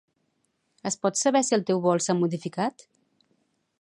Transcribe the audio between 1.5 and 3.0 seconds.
el teu vol s'ha modificat?